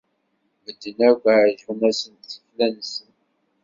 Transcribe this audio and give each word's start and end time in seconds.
Medden 0.63 0.97
akk 1.09 1.23
ɛejbent-asen 1.43 2.13
tekla-nnes. 2.29 2.93